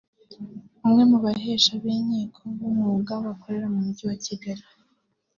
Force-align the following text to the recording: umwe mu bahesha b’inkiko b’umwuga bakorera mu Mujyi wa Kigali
umwe 0.85 1.03
mu 1.11 1.17
bahesha 1.25 1.71
b’inkiko 1.83 2.41
b’umwuga 2.57 3.13
bakorera 3.25 3.65
mu 3.73 3.79
Mujyi 3.85 4.03
wa 4.09 4.17
Kigali 4.25 4.63